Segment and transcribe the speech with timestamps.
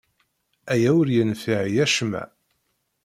[0.73, 2.23] Aya ur yenfiɛ i acemma.